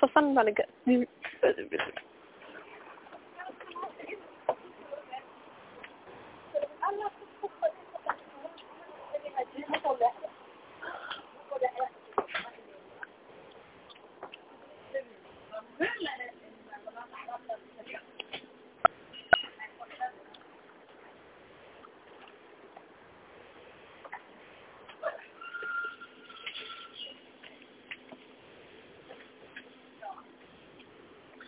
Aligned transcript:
For 0.00 0.08
fun, 0.14 0.34
Monica. 0.34 0.62
Mm. 0.86 1.06